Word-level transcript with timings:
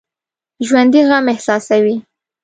ژوندي 0.67 1.01
غم 1.07 1.25
احساسوي 1.33 1.95